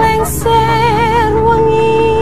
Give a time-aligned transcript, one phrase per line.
[0.00, 2.13] Lengser wangi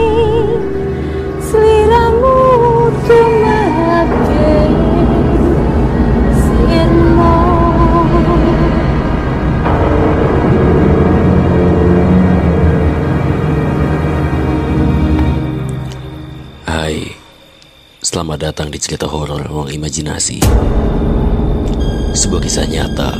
[18.13, 20.37] selamat datang di cerita horor ruang imajinasi.
[22.13, 23.17] Sebuah kisah nyata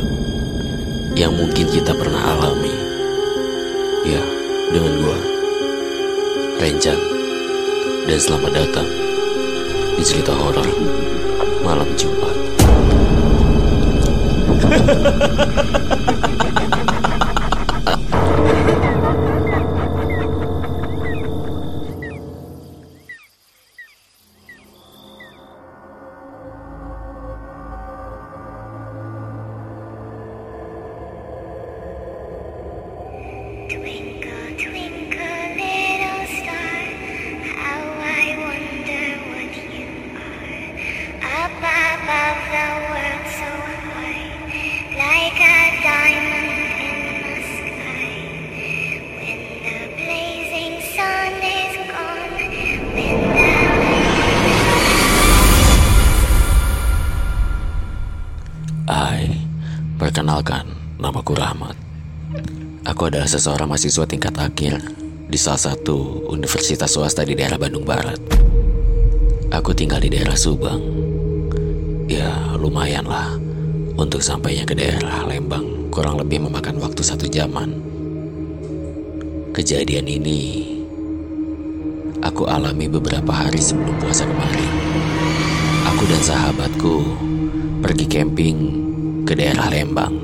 [1.18, 2.70] yang mungkin kita pernah alami.
[4.06, 4.22] Ya,
[4.70, 5.18] dengan gua,
[6.62, 6.94] Rencan.
[8.06, 8.86] Dan selamat datang
[9.98, 10.70] di cerita horor
[11.66, 12.38] malam Jumat.
[63.14, 64.74] Adalah seseorang mahasiswa tingkat akhir
[65.30, 68.18] di salah satu universitas swasta di daerah Bandung Barat.
[69.54, 70.82] Aku tinggal di daerah Subang.
[72.10, 72.26] Ya,
[72.58, 73.38] lumayan lah.
[73.94, 77.78] Untuk sampainya ke daerah Lembang kurang lebih memakan waktu satu jaman.
[79.54, 80.74] Kejadian ini
[82.18, 84.72] aku alami beberapa hari sebelum puasa kemarin.
[85.86, 86.94] Aku dan sahabatku
[87.78, 88.58] pergi camping
[89.22, 90.18] ke daerah Lembang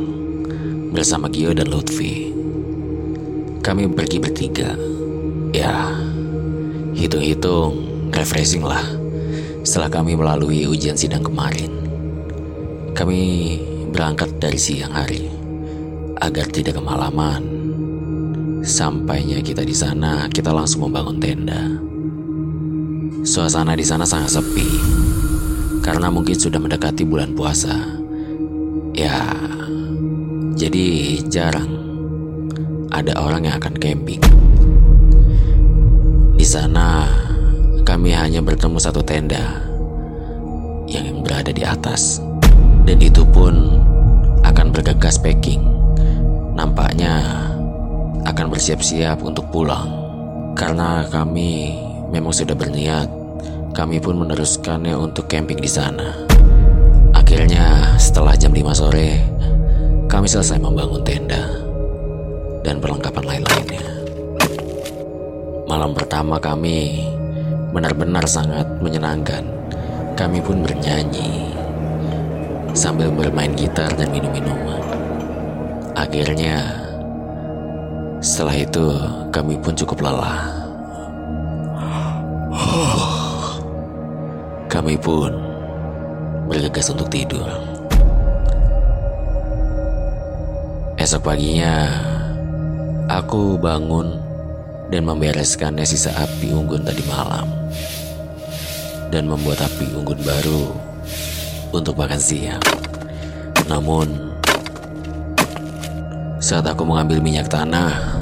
[0.90, 2.39] bersama Gio dan Lutfi.
[3.60, 4.72] Kami pergi bertiga.
[5.52, 5.92] Ya,
[6.96, 8.80] hitung-hitung refreshing lah.
[9.60, 11.68] Setelah kami melalui ujian sidang kemarin,
[12.96, 13.20] kami
[13.92, 15.28] berangkat dari siang hari
[16.24, 17.44] agar tidak kemalaman.
[18.64, 21.60] Sampainya kita di sana, kita langsung membangun tenda.
[23.20, 24.68] Suasana di sana sangat sepi
[25.84, 27.76] karena mungkin sudah mendekati bulan puasa.
[28.96, 29.28] Ya,
[30.56, 31.89] jadi jarang
[32.90, 34.18] ada orang yang akan camping.
[36.34, 37.06] Di sana
[37.86, 39.62] kami hanya bertemu satu tenda
[40.90, 42.18] yang berada di atas
[42.82, 43.78] dan itu pun
[44.42, 45.62] akan bergegas packing.
[46.58, 47.22] Nampaknya
[48.26, 49.86] akan bersiap-siap untuk pulang
[50.58, 51.78] karena kami
[52.10, 53.06] memang sudah berniat.
[53.70, 56.10] Kami pun meneruskannya untuk camping di sana.
[57.14, 59.22] Akhirnya setelah jam 5 sore
[60.10, 61.59] kami selesai membangun tenda
[62.60, 63.84] dan perlengkapan lain-lainnya.
[65.70, 67.06] Malam pertama kami
[67.70, 69.46] benar-benar sangat menyenangkan.
[70.18, 71.54] Kami pun bernyanyi
[72.76, 74.82] sambil bermain gitar dan minum minuman.
[75.96, 76.60] Akhirnya
[78.20, 78.86] setelah itu
[79.32, 80.44] kami pun cukup lelah.
[84.70, 85.32] Kami pun
[86.46, 87.46] bergegas untuk tidur.
[91.00, 91.88] Esok paginya,
[93.10, 94.22] aku bangun
[94.86, 97.50] dan membereskannya sisa api unggun tadi malam.
[99.10, 100.70] Dan membuat api unggun baru
[101.74, 102.62] untuk makan siang.
[103.66, 104.30] Namun,
[106.38, 108.18] saat aku mengambil minyak tanah,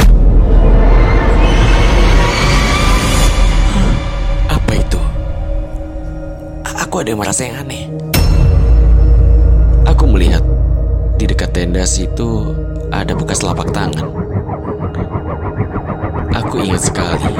[4.48, 5.00] apa itu?
[6.88, 7.84] Aku ada yang merasa yang aneh.
[9.84, 10.40] Aku melihat
[11.20, 12.56] di dekat tenda situ
[12.88, 14.17] ada bekas lapak tangan.
[16.58, 17.32] Ingat sekali,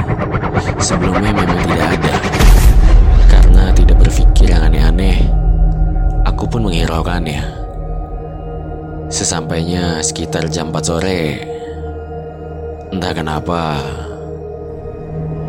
[0.79, 2.15] sebelumnya memang tidak ada.
[3.27, 5.27] Karena tidak berpikir yang aneh-aneh,
[6.23, 7.43] aku pun menghiraukannya.
[9.11, 11.23] Sesampainya sekitar jam 4 sore,
[12.95, 13.83] entah kenapa,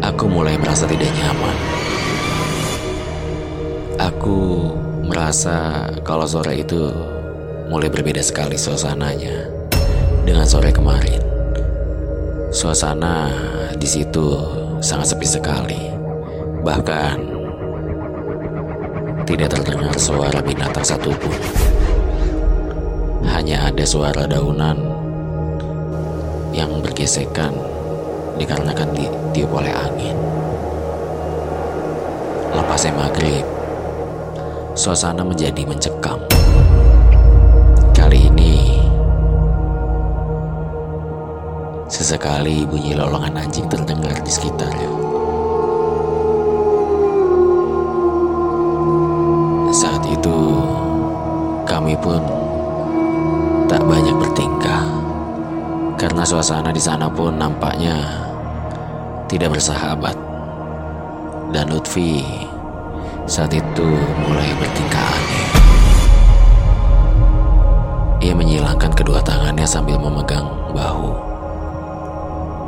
[0.02, 1.58] aku mulai merasa tidak nyaman.
[4.02, 4.74] Aku
[5.06, 6.90] merasa kalau sore itu
[7.70, 9.46] mulai berbeda sekali suasananya
[10.26, 11.29] dengan sore kemarin.
[12.50, 13.30] Suasana
[13.78, 14.34] di situ
[14.82, 15.94] sangat sepi sekali.
[16.66, 17.18] Bahkan
[19.30, 21.38] tidak terdengar suara binatang satupun.
[23.30, 24.82] Hanya ada suara daunan
[26.50, 27.54] yang bergesekan
[28.42, 30.18] dikarenakan ditiup oleh angin.
[32.50, 33.46] Lepasnya maghrib,
[34.74, 36.18] suasana menjadi mencekam.
[37.94, 38.39] Kali ini,
[42.00, 44.88] sesekali bunyi lolongan anjing terdengar di sekitarnya.
[49.76, 50.40] Saat itu,
[51.68, 52.24] kami pun
[53.68, 54.88] tak banyak bertingkah
[56.00, 58.00] karena suasana di sana pun nampaknya
[59.28, 60.16] tidak bersahabat.
[61.52, 62.24] Dan Lutfi
[63.28, 63.88] saat itu
[64.24, 65.48] mulai bertingkah aneh.
[68.24, 71.29] Ia menyilangkan kedua tangannya sambil memegang bahu.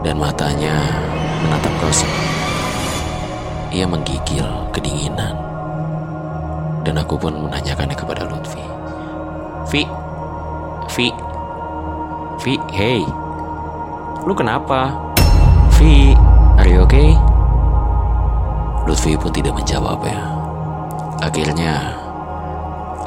[0.01, 0.81] Dan matanya
[1.45, 2.15] menatap kosong.
[3.69, 5.38] Ia menggigil kedinginan.
[6.81, 8.65] Dan aku pun menanyakannya kepada Lutfi.
[9.69, 9.86] Vi,
[10.92, 11.07] Vi,
[12.42, 13.06] Vi, hey,
[14.25, 14.92] lu kenapa?
[15.77, 16.18] Vi,
[16.57, 17.15] are you okay?
[18.89, 20.19] Lutfi pun tidak menjawab ya.
[21.21, 21.95] Akhirnya,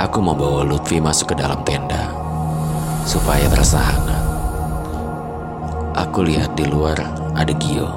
[0.01, 2.09] aku membawa Lutfi masuk ke dalam tenda
[3.05, 4.24] supaya terasa hangat.
[6.15, 6.95] Aku lihat di luar
[7.35, 7.91] ada Gio,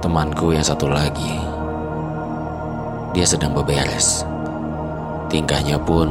[0.00, 1.36] temanku yang satu lagi.
[3.12, 4.24] Dia sedang beberes.
[5.28, 6.08] Tingkahnya pun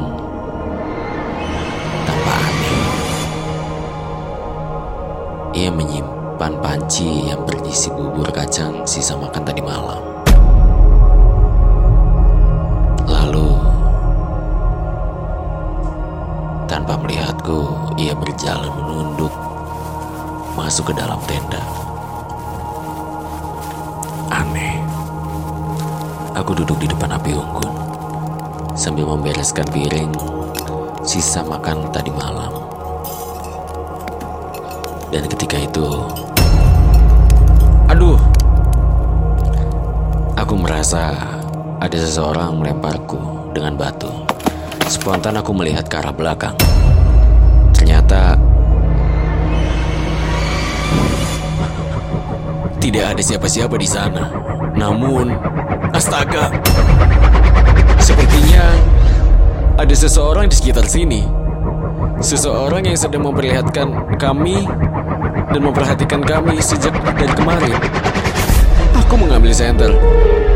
[2.06, 2.86] tampak aneh.
[5.58, 9.98] Ia menyimpan panci yang berisi bubur kacang sisa makan tadi malam.
[13.10, 13.50] Lalu,
[16.70, 17.66] tanpa melihatku,
[17.98, 19.34] ia berjalan menunduk
[20.60, 21.62] masuk ke dalam tenda.
[24.28, 24.76] Aneh.
[26.36, 27.72] Aku duduk di depan api unggun
[28.76, 30.12] sambil membereskan piring
[31.00, 32.52] sisa makan tadi malam.
[35.10, 35.88] Dan ketika itu,
[37.90, 38.20] aduh,
[40.36, 41.16] aku merasa
[41.80, 44.12] ada seseorang melemparku dengan batu.
[44.86, 46.54] Spontan aku melihat ke arah belakang.
[47.74, 48.39] Ternyata
[52.80, 54.32] tidak ada siapa-siapa di sana.
[54.72, 55.36] Namun,
[55.92, 56.48] astaga,
[58.00, 58.64] sepertinya
[59.76, 61.28] ada seseorang di sekitar sini.
[62.24, 64.64] Seseorang yang sedang memperlihatkan kami
[65.52, 67.76] dan memperhatikan kami sejak dari kemarin.
[68.96, 69.92] Aku mengambil senter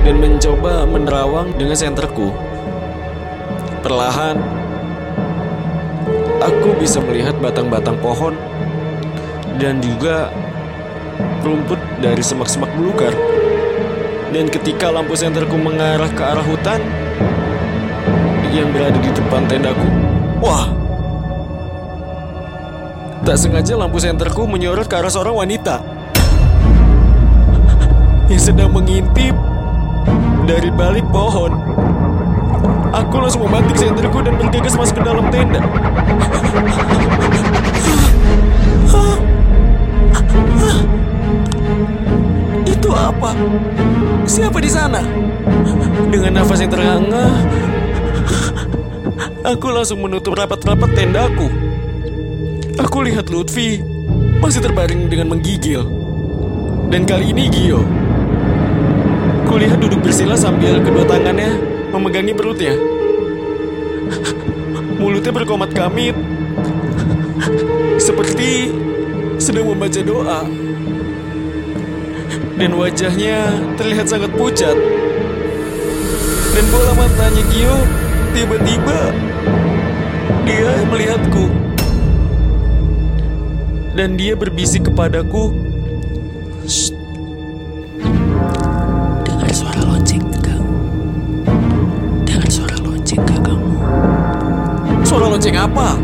[0.05, 2.33] dan mencoba menerawang dengan senterku.
[3.85, 4.41] Perlahan,
[6.41, 8.33] aku bisa melihat batang-batang pohon
[9.61, 10.33] dan juga
[11.45, 13.13] rumput dari semak-semak belukar.
[14.35, 16.83] Dan ketika lampu senterku mengarah ke arah hutan
[18.51, 19.87] yang berada di depan tendaku,
[20.43, 20.67] wah!
[23.25, 25.81] Tak sengaja lampu senterku menyorot ke arah seorang wanita
[28.29, 29.33] yang sedang mengintip
[30.45, 31.55] dari balik pohon.
[32.95, 35.63] Aku langsung memantik senterku dan bergegas masuk ke dalam tenda.
[42.95, 43.31] Apa?
[44.25, 45.03] Siapa di sana?
[46.09, 47.33] Dengan nafas yang terengah,
[49.43, 51.51] aku langsung menutup rapat-rapat tendaku.
[52.79, 53.83] Aku lihat Lutfi
[54.39, 55.83] masih terbaring dengan menggigil.
[56.91, 57.83] Dan kali ini Gio.
[59.51, 61.59] Kulihat duduk bersila sambil kedua tangannya
[61.91, 62.75] memegangi perutnya.
[64.99, 66.15] Mulutnya berkomat kamit.
[67.99, 68.71] Seperti
[69.39, 70.47] sedang membaca doa.
[72.55, 74.79] Dan wajahnya terlihat sangat pucat.
[76.55, 77.77] Dan bola matanya Gio
[78.31, 79.11] tiba-tiba
[80.47, 81.51] dia melihatku.
[83.95, 85.51] Dan dia berbisik kepadaku,
[86.67, 86.95] "Shh,
[89.27, 90.63] Dengar suara lonceng gak?
[92.27, 93.75] Dengar suara lonceng kamu?
[95.03, 95.99] Suara lonceng apa?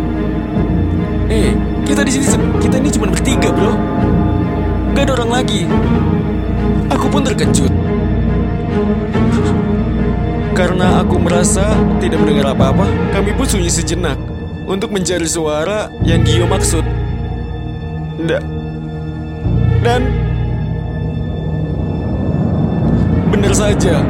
[1.30, 1.54] Eh,
[1.86, 2.26] kita di sini
[2.58, 3.74] kita ini cuma bertiga, bro.
[4.94, 5.62] Gak ada orang lagi.
[6.90, 7.72] Aku pun terkejut.
[10.52, 11.72] Karena aku merasa
[12.02, 12.84] tidak mendengar apa-apa,
[13.16, 14.18] kami pun sunyi sejenak
[14.68, 16.84] untuk mencari suara yang Gio maksud.
[18.28, 18.44] Da-
[19.80, 20.04] dan
[23.30, 24.04] Benar saja.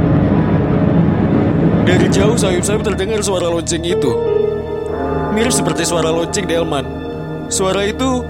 [1.86, 4.10] Dari jauh sayup-sayup terdengar suara lonceng itu.
[5.30, 6.82] Mirip seperti suara lonceng Delman.
[7.46, 8.26] Suara itu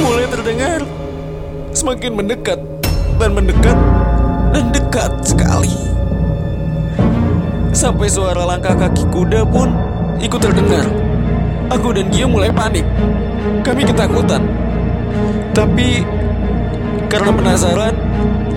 [0.00, 0.80] mulai terdengar
[1.76, 2.58] semakin mendekat
[3.20, 3.78] dan mendekat
[4.50, 5.76] dan dekat sekali.
[7.70, 9.70] Sampai suara langkah kaki kuda pun
[10.18, 10.88] ikut terdengar.
[11.70, 12.82] Aku dan Gio mulai panik.
[13.62, 14.42] Kami ketakutan.
[15.54, 16.02] Tapi
[17.06, 17.94] karena penasaran,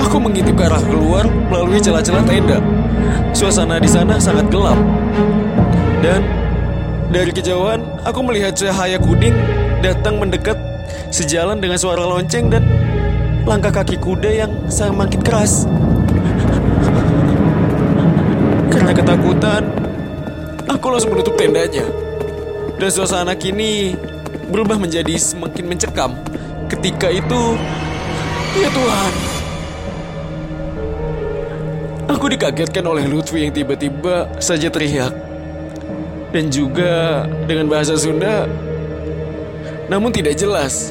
[0.04, 2.58] Aku mengintip ke arah keluar melalui celah-celah tenda.
[3.32, 4.78] Suasana di sana sangat gelap.
[6.04, 6.22] Dan
[7.14, 9.34] dari kejauhan, aku melihat cahaya kuning
[9.80, 10.60] datang mendekat
[11.14, 12.66] sejalan dengan suara lonceng dan
[13.46, 15.70] langkah kaki kuda yang semakin keras.
[18.74, 19.62] Karena ketakutan,
[20.66, 21.86] aku langsung menutup tendanya.
[22.82, 23.94] Dan suasana kini
[24.50, 26.18] berubah menjadi semakin mencekam.
[26.66, 27.42] Ketika itu,
[28.58, 29.14] ya Tuhan,
[32.10, 35.14] aku dikagetkan oleh Lutfi yang tiba-tiba saja teriak.
[36.34, 38.50] Dan juga dengan bahasa Sunda,
[39.86, 40.90] namun tidak jelas.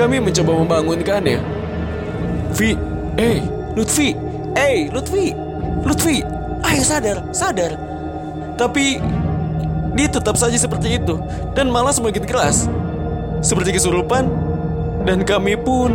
[0.00, 1.38] Kami mencoba membangunkannya.
[2.56, 2.72] Vi,
[3.20, 3.44] eh,
[3.76, 4.16] Lutfi,
[4.56, 5.36] eh, Lutfi,
[5.84, 6.24] Lutfi,
[6.64, 7.76] ayo sadar, sadar.
[8.56, 8.96] Tapi
[9.92, 11.20] dia tetap saja seperti itu
[11.52, 12.64] dan malah semakin keras.
[13.44, 14.24] Seperti kesurupan
[15.04, 15.92] dan kami pun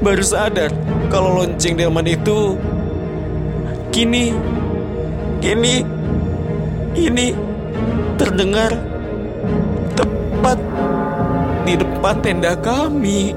[0.00, 0.72] baru sadar
[1.12, 2.56] kalau lonceng delman itu
[3.92, 4.32] kini
[5.44, 5.84] kini
[6.96, 7.36] ini
[8.16, 8.89] terdengar
[11.70, 13.30] di depan tenda kami.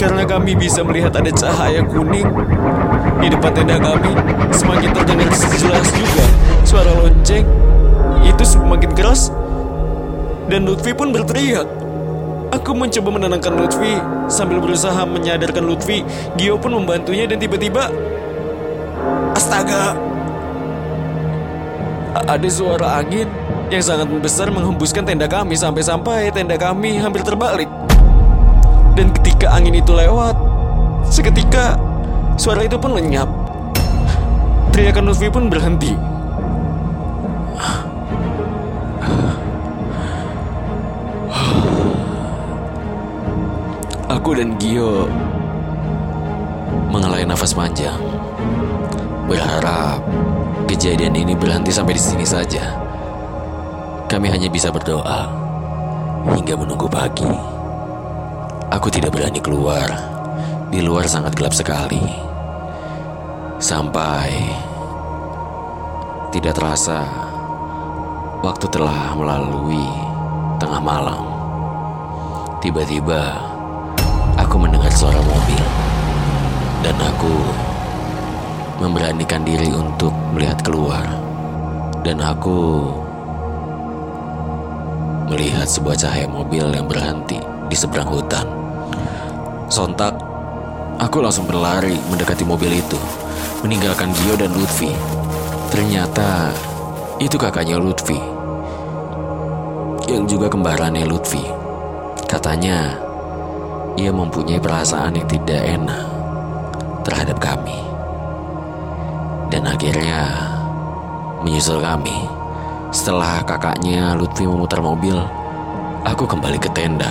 [0.00, 2.24] Karena kami bisa melihat ada cahaya kuning
[3.20, 4.12] di depan tenda kami,
[4.56, 6.24] semakin terdengar jelas juga
[6.64, 7.44] suara lonceng
[8.24, 9.28] itu semakin keras
[10.48, 11.68] dan Lutfi pun berteriak.
[12.56, 14.00] Aku mencoba menenangkan Lutfi
[14.32, 16.00] sambil berusaha menyadarkan Lutfi.
[16.40, 17.92] Gio pun membantunya dan tiba-tiba
[19.36, 20.15] Astaga!
[22.24, 23.28] Ada suara angin
[23.68, 27.68] yang sangat besar menghembuskan tenda kami sampai-sampai tenda kami hampir terbalik.
[28.96, 30.32] Dan ketika angin itu lewat,
[31.12, 31.76] seketika
[32.40, 33.28] suara itu pun lenyap.
[34.72, 35.92] Teriakan Lutfi pun berhenti.
[44.08, 45.04] Aku dan Gio
[46.88, 48.00] mengelai nafas panjang.
[49.28, 50.25] Berharap
[50.76, 52.76] kejadian ini berhenti sampai di sini saja.
[54.12, 55.24] Kami hanya bisa berdoa
[56.36, 57.24] hingga menunggu pagi.
[58.68, 59.88] Aku tidak berani keluar.
[60.68, 62.04] Di luar sangat gelap sekali.
[63.56, 64.52] Sampai
[66.28, 67.08] tidak terasa
[68.44, 69.88] waktu telah melalui
[70.60, 71.24] tengah malam.
[72.60, 73.32] Tiba-tiba
[74.36, 75.64] aku mendengar suara mobil
[76.84, 77.32] dan aku
[78.80, 81.04] memberanikan diri untuk melihat keluar.
[82.04, 82.86] Dan aku
[85.26, 88.46] melihat sebuah cahaya mobil yang berhenti di seberang hutan.
[89.66, 90.14] Sontak,
[91.02, 92.98] aku langsung berlari mendekati mobil itu,
[93.66, 94.94] meninggalkan Gio dan Lutfi.
[95.74, 96.54] Ternyata
[97.18, 98.16] itu kakaknya Lutfi,
[100.06, 101.42] yang juga kembarannya Lutfi.
[102.30, 102.94] Katanya,
[103.98, 106.06] ia mempunyai perasaan yang tidak enak
[107.02, 107.95] terhadap kami.
[109.46, 110.26] Dan akhirnya
[111.46, 112.26] menyusul kami.
[112.90, 115.14] Setelah kakaknya Lutfi memutar mobil,
[116.02, 117.10] aku kembali ke tenda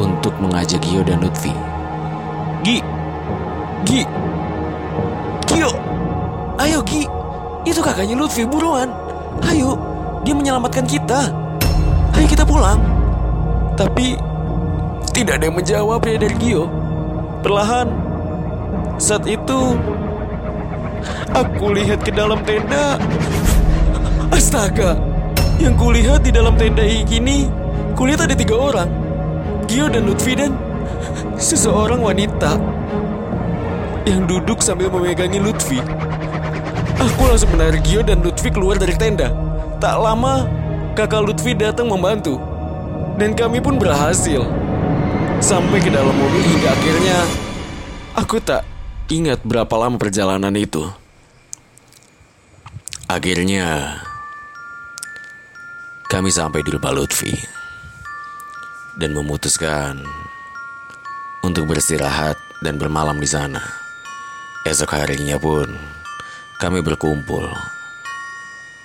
[0.00, 1.52] untuk mengajak Gio dan Lutfi.
[2.64, 2.80] Gi,
[3.88, 4.02] Gi,
[5.48, 5.70] Gio,
[6.60, 7.04] ayo Gi,
[7.64, 8.92] itu kakaknya Lutfi buruan.
[9.44, 9.76] Ayo,
[10.24, 11.32] dia menyelamatkan kita.
[12.16, 12.80] Ayo kita pulang.
[13.76, 14.20] Tapi
[15.16, 16.68] tidak ada yang menjawab ya dari Gio.
[17.40, 17.88] Perlahan,
[19.00, 19.76] saat itu
[21.32, 22.96] aku lihat ke dalam tenda.
[24.30, 24.96] Astaga,
[25.60, 27.50] yang kulihat di dalam tenda ini,
[27.98, 28.88] kulihat ada tiga orang.
[29.68, 30.56] Gio dan Lutfi dan
[31.38, 32.58] seseorang wanita
[34.08, 35.78] yang duduk sambil memegangi Lutfi.
[37.00, 39.32] Aku langsung menarik Gio dan Lutfi keluar dari tenda.
[39.80, 40.44] Tak lama,
[40.96, 42.36] kakak Lutfi datang membantu.
[43.16, 44.44] Dan kami pun berhasil.
[45.40, 47.18] Sampai ke dalam mobil hingga akhirnya
[48.12, 48.69] aku tak
[49.10, 50.86] ingat berapa lama perjalanan itu.
[53.10, 53.98] Akhirnya
[56.06, 57.34] kami sampai di rumah Lutfi
[59.02, 59.98] dan memutuskan
[61.42, 63.58] untuk beristirahat dan bermalam di sana.
[64.62, 65.66] Esok harinya pun
[66.62, 67.50] kami berkumpul.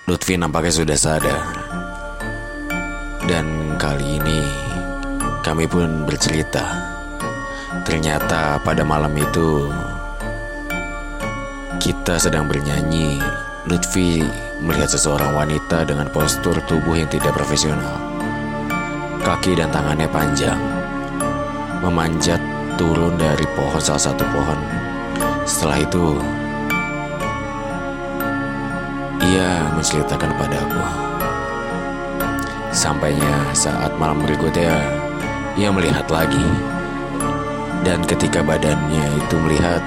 [0.09, 1.41] Lutfi nampaknya sudah sadar.
[3.29, 4.41] Dan kali ini
[5.45, 6.65] kami pun bercerita.
[7.85, 9.69] Ternyata pada malam itu
[11.85, 13.21] kita sedang bernyanyi.
[13.69, 14.25] Lutfi
[14.57, 18.01] melihat seseorang wanita dengan postur tubuh yang tidak profesional.
[19.21, 20.57] Kaki dan tangannya panjang,
[21.85, 22.41] memanjat
[22.81, 24.57] turun dari pohon salah satu pohon.
[25.45, 26.05] Setelah itu,
[29.29, 30.81] ia menceritakan padaku.
[32.73, 34.73] Sampainya saat malam berikutnya,
[35.53, 36.49] ia melihat lagi.
[37.85, 39.85] Dan ketika badannya itu melihat,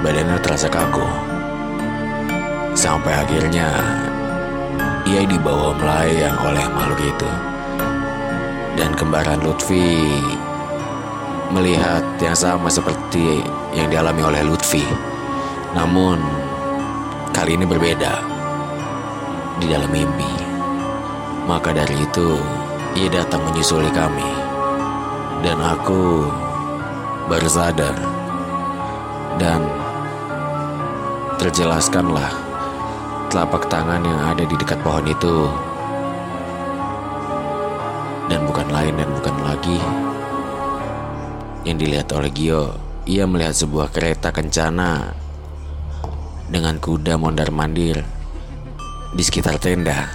[0.00, 1.33] badannya terasa kaku.
[2.84, 3.72] Sampai akhirnya,
[5.08, 7.30] ia dibawa melayang oleh makhluk itu.
[8.76, 10.20] Dan kembaran Lutfi
[11.48, 13.40] melihat yang sama seperti
[13.72, 14.84] yang dialami oleh Lutfi.
[15.72, 16.20] Namun,
[17.32, 18.20] kali ini berbeda
[19.64, 20.44] di dalam mimpi.
[21.48, 22.36] Maka dari itu,
[23.00, 24.28] ia datang menyusuli kami.
[25.40, 26.28] Dan aku
[27.32, 27.96] baru sadar.
[29.40, 29.64] Dan
[31.40, 32.43] terjelaskanlah
[33.34, 35.50] telapak tangan yang ada di dekat pohon itu.
[38.30, 39.78] Dan bukan lain dan bukan lagi
[41.66, 42.78] yang dilihat oleh Gio.
[43.10, 45.10] Ia melihat sebuah kereta kencana
[46.46, 48.06] dengan kuda mondar-mandir
[49.10, 50.14] di sekitar tenda.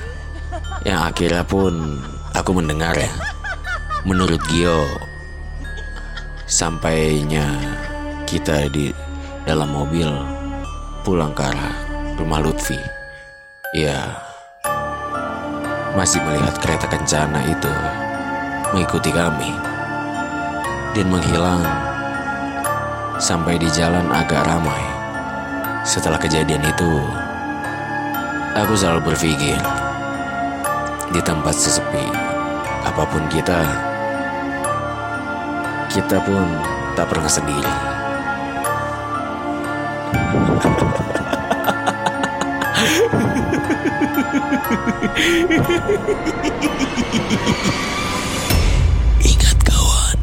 [0.87, 1.99] Yang akhirnya pun
[2.31, 3.11] aku mendengar ya.
[4.07, 4.87] Menurut Gio,
[6.47, 7.51] sampainya
[8.23, 8.95] kita di
[9.43, 10.07] dalam mobil
[11.03, 11.75] pulang ke arah
[12.15, 12.98] rumah Lutfi.
[13.69, 14.01] Ya,
[15.93, 17.69] masih melihat kereta kencana itu
[18.73, 19.53] mengikuti kami
[20.97, 21.61] dan menghilang
[23.21, 24.81] sampai di jalan agak ramai.
[25.85, 26.93] Setelah kejadian itu,
[28.57, 29.61] aku selalu berpikir
[31.13, 32.09] di tempat sesepi
[32.89, 33.69] apa pun kita,
[35.93, 36.41] kita pun
[36.97, 37.75] tak pernah sendiri.
[49.25, 50.17] Ingat kawan,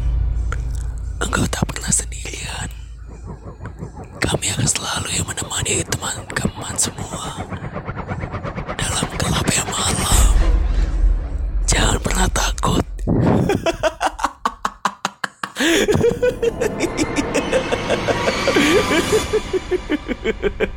[1.19, 2.71] engkau tak pernah sendirian.
[4.23, 7.35] Kami akan selalu yang menemani teman-teman semua
[8.79, 10.31] dalam gelapnya malam.
[11.67, 12.87] Jangan pernah takut.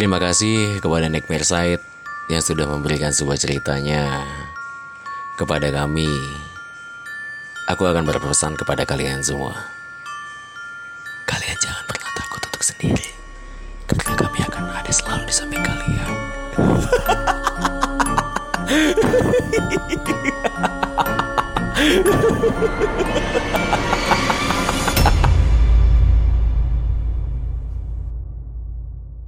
[0.00, 1.76] Terima kasih kepada Nick Mersait
[2.32, 4.24] yang sudah memberikan sebuah ceritanya
[5.36, 6.08] kepada kami.
[7.68, 9.52] Aku akan berpesan kepada kalian semua.
[11.28, 13.12] Kalian jangan pernah takut untuk sendiri.
[13.84, 16.12] Karena kami akan ada selalu di samping kalian.